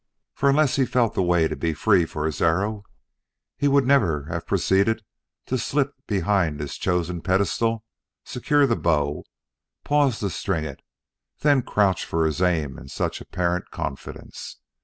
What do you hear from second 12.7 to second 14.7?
in such apparent confidence.